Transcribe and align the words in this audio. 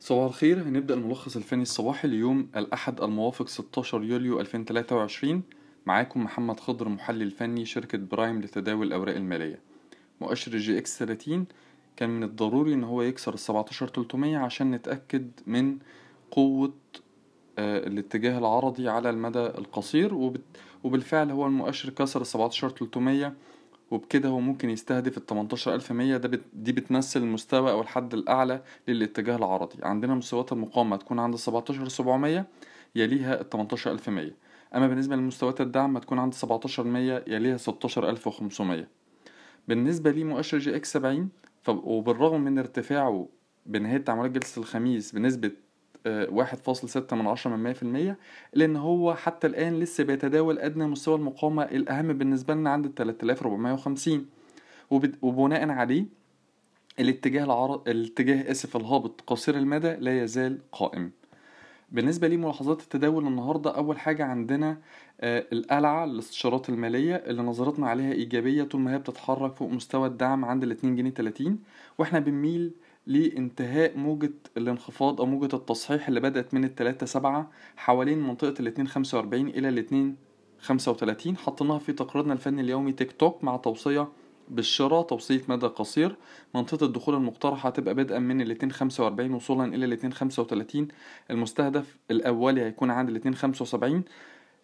صباح 0.00 0.24
الخير. 0.24 0.62
هنبدأ 0.62 0.94
الملخص 0.94 1.36
الفني 1.36 1.62
الصباحي 1.62 2.08
ليوم 2.08 2.48
الأحد 2.56 3.00
الموافق 3.00 3.48
16 3.48 4.02
يوليو 4.04 4.40
2023 4.40 5.42
معاكم 5.86 6.24
محمد 6.24 6.60
خضر 6.60 6.88
محلل 6.88 7.30
فني 7.30 7.64
شركة 7.64 7.98
برايم 7.98 8.40
لتداول 8.40 8.86
الأوراق 8.86 9.16
المالية. 9.16 9.60
مؤشر 10.20 10.56
EGX 10.56 10.98
30 10.98 11.46
كان 11.96 12.10
من 12.10 12.22
الضروري 12.22 12.74
إن 12.74 12.84
هو 12.84 13.02
يكسر 13.02 13.34
ال 13.34 13.38
17300 13.38 14.36
عشان 14.38 14.70
نتأكد 14.70 15.30
من 15.46 15.78
قوة 16.30 16.74
آه، 17.58 17.86
الاتجاه 17.86 18.38
العرضي 18.38 18.88
على 18.88 19.10
المدى 19.10 19.46
القصير. 19.46 20.34
وبالفعل 20.84 21.30
هو 21.30 21.46
المؤشر 21.46 21.90
كسر 21.90 22.20
ال 22.20 22.26
17300 22.26 23.34
وبكده 23.90 24.28
هو 24.28 24.40
ممكن 24.40 24.70
يستهدف 24.70 25.16
ال 25.18 25.26
18100 25.26 26.16
ده 26.16 26.28
بت... 26.28 26.40
دي 26.52 26.72
بتمثل 26.72 27.20
المستوى 27.20 27.70
أو 27.70 27.80
الحد 27.80 28.14
الأعلى 28.14 28.62
للاتجاه 28.88 29.36
العرضي. 29.36 29.78
عندنا 29.82 30.14
مستويات 30.14 30.52
المقاومة 30.52 30.96
تكون 30.96 31.18
عند 31.18 31.36
17700 31.36 32.46
يليها 32.94 33.40
ال 33.40 33.48
18100 33.50 34.30
أما 34.74 34.88
بالنسبة 34.88 35.16
لمستويات 35.16 35.60
الدعم 35.60 35.98
تكون 35.98 36.18
عند 36.18 36.34
17100 36.34 37.24
يليها 37.26 37.56
16500 37.56 38.86
بالنسبة 39.68 40.10
لمؤشر 40.10 40.58
جي 40.58 40.76
إكس 40.76 40.92
70 40.92 41.28
ف... 41.62 41.68
وبالرغم 41.68 42.40
من 42.40 42.58
ارتفاعه 42.58 43.28
بنهاية 43.66 43.98
تعاملات 43.98 44.30
جلسة 44.30 44.60
الخميس 44.60 45.12
بنسبة 45.12 45.50
واحد 46.06 46.58
فاصل 46.58 46.88
ستة 46.88 47.16
من 47.16 47.26
عشرة 47.26 47.50
من 47.50 47.62
مية 47.62 47.72
في 47.72 47.82
المية 47.82 48.18
لأن 48.54 48.76
هو 48.76 49.14
حتى 49.14 49.46
الآن 49.46 49.80
لسه 49.80 50.04
بيتداول 50.04 50.58
أدنى 50.58 50.86
مستوى 50.86 51.14
المقاومة 51.14 51.62
الأهم 51.62 52.12
بالنسبة 52.12 52.54
لنا 52.54 52.70
عند 52.70 52.84
التلاتة 52.84 53.24
آلاف 53.24 53.42
ربعمية 53.42 53.72
وخمسين. 53.72 54.26
وبناء 55.22 55.68
عليه 55.68 56.04
الاتجاه 57.00 57.44
العرض 57.44 57.88
الاتجاه 57.88 58.50
آسف 58.50 58.76
الهابط 58.76 59.20
قصير 59.26 59.56
المدى 59.56 59.92
لا 59.92 60.22
يزال 60.22 60.58
قائم. 60.72 61.10
بالنسبة 61.92 62.28
لي 62.28 62.36
ملاحظات 62.36 62.80
التداول 62.82 63.26
النهاردة 63.26 63.70
أول 63.76 63.98
حاجة 63.98 64.24
عندنا 64.24 64.78
آه 65.20 65.46
القلعة 65.52 66.04
الاستشارات 66.04 66.68
المالية 66.68 67.14
اللي 67.14 67.42
نظرتنا 67.42 67.88
عليها 67.88 68.12
إيجابية 68.12 68.62
طول 68.62 68.80
ما 68.80 68.94
هي 68.94 68.98
بتتحرك 68.98 69.56
فوق 69.56 69.70
مستوى 69.70 70.06
الدعم 70.08 70.44
عند 70.44 70.62
الاتنين 70.62 70.96
جنيه 70.96 71.10
تلاتين 71.10 71.58
وإحنا 71.98 72.18
بنميل 72.18 72.70
لانتهاء 73.06 73.98
موجة 73.98 74.32
الانخفاض 74.56 75.20
أو 75.20 75.26
موجة 75.26 75.56
التصحيح 75.56 76.08
اللي 76.08 76.20
بدأت 76.20 76.54
من 76.54 76.64
التلاتة 76.64 77.06
سبعة 77.06 77.50
حوالين 77.76 78.18
منطقة 78.18 78.54
الاتنين 78.60 78.88
خمسة 78.88 79.18
وأربعين 79.18 79.48
إلى 79.48 79.68
الاتنين 79.68 80.16
خمسة 80.58 80.90
وتلاتين. 80.92 81.36
حطيناها 81.36 81.78
في 81.78 81.92
تقريرنا 81.92 82.32
الفني 82.32 82.60
اليومي 82.60 82.92
تيك 82.92 83.12
توك 83.12 83.44
مع 83.44 83.56
توصية 83.56 84.08
بالشراء 84.48 85.02
توصية 85.02 85.42
مدى 85.48 85.66
قصير. 85.66 86.16
منطقة 86.54 86.86
الدخول 86.86 87.14
المقترحة 87.14 87.68
هتبقى 87.68 87.94
بدءا 87.94 88.18
من 88.18 88.40
الاتنين 88.40 88.72
خمسة 88.72 89.04
وأربعين 89.04 89.34
وصولا 89.34 89.74
إلى 89.74 89.84
الاتنين 89.84 90.12
خمسة 90.12 90.42
وتلاتين. 90.42 90.88
المستهدف 91.30 91.98
الأولي 92.10 92.62
هيكون 92.62 92.90
عند 92.90 93.08
الاتنين 93.08 93.34
خمسة 93.34 93.62
وسبعين 93.62 94.04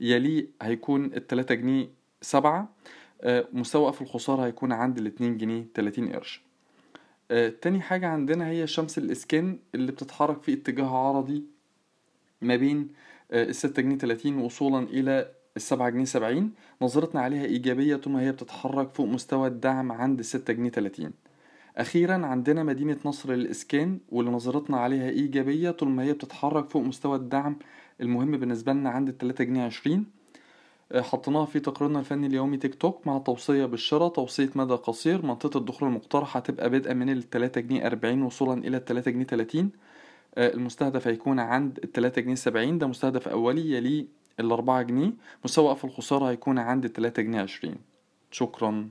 يليه 0.00 0.48
هيكون 0.62 1.04
التلاتة 1.04 1.54
جنيه 1.54 1.88
سبعة. 2.20 2.74
آه، 3.22 3.48
مستوى 3.52 3.92
في 3.92 4.02
الخسارة 4.02 4.46
هيكون 4.46 4.72
عند 4.72 4.98
الاتنين 4.98 5.36
جنيه 5.36 5.66
تلاتين 5.74 6.12
قرش. 6.12 6.53
آه، 7.30 7.48
تاني 7.48 7.80
حاجة 7.80 8.06
عندنا 8.08 8.48
هي 8.48 8.66
شمس 8.66 8.98
الإسكان 8.98 9.58
اللي 9.74 9.92
بتتحرك 9.92 10.42
في 10.42 10.52
اتجاه 10.52 10.96
عرضي 10.96 11.44
ما 12.42 12.56
بين 12.56 12.88
آه، 13.30 13.44
الستة 13.44 13.82
جنيه 13.82 13.98
تلاتين 13.98 14.38
وصولا 14.38 14.78
إلى 14.88 15.30
السبعة 15.56 15.90
جنيه 15.90 16.04
سبعين. 16.04 16.54
نظرتنا 16.82 17.20
عليها 17.20 17.44
إيجابية 17.44 17.96
طول 17.96 18.12
ما 18.12 18.20
هي 18.20 18.32
بتتحرك 18.32 18.94
فوق 18.94 19.06
مستوى 19.06 19.48
الدعم 19.48 19.92
عند 19.92 20.18
الستة 20.18 20.52
جنيه 20.52 20.70
تلاتين. 20.70 21.10
أخيرا 21.76 22.26
عندنا 22.26 22.62
مدينة 22.62 22.96
نصر 23.04 23.32
للإسكان 23.32 23.98
واللي 24.08 24.30
نظرتنا 24.30 24.76
عليها 24.76 25.08
إيجابية 25.08 25.70
طول 25.70 25.88
ما 25.88 26.02
هي 26.02 26.12
بتتحرك 26.12 26.70
فوق 26.70 26.82
مستوى 26.82 27.16
الدعم 27.16 27.56
المهم 28.00 28.30
بالنسبة 28.36 28.72
لنا 28.72 28.90
عند 28.90 29.08
التلاتة 29.08 29.44
جنيه 29.44 29.62
عشرين. 29.62 30.06
حطيناها 31.02 31.44
في 31.44 31.60
تقريرنا 31.60 31.98
الفني 32.00 32.26
اليومي 32.26 32.56
تيك 32.56 32.74
توك 32.74 33.06
مع 33.06 33.18
توصية 33.18 33.64
بالشراء 33.66 34.08
توصية 34.08 34.50
مدى 34.54 34.74
قصير. 34.74 35.26
منطقة 35.26 35.58
الدخول 35.58 35.88
المقترحة 35.88 36.38
هتبقى 36.38 36.70
بادئة 36.70 36.92
من 36.94 37.10
التلاتة 37.10 37.60
جنيه 37.60 37.86
أربعين 37.86 38.22
وصولا 38.22 38.66
إلى 38.66 38.76
التلاتة 38.76 39.10
جنيه 39.10 39.24
تلاتين. 39.24 39.72
آه، 40.34 40.54
المستهدف 40.54 41.08
هيكون 41.08 41.40
عند 41.40 41.78
التلاتة 41.84 42.22
جنيه 42.22 42.34
سبعين. 42.34 42.78
ده 42.78 42.86
مستهدف 42.86 43.28
أولي 43.28 43.70
يليه 43.70 44.06
الأربعة 44.40 44.82
جنيه. 44.82 45.12
مستوى 45.44 45.76
في 45.76 45.84
الخسارة 45.84 46.30
هيكون 46.30 46.58
عند 46.58 46.84
التلاتة 46.84 47.22
جنيه 47.22 47.40
عشرين. 47.40 47.76
شكرا. 48.30 48.90